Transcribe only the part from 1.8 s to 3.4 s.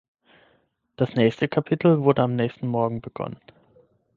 wurde am nächsten Morgen begonnen.